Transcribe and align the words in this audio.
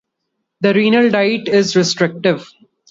The 0.61 0.73
renal 0.73 1.11
diet 1.11 1.47
is 1.47 1.75
restrictive. 1.75 2.49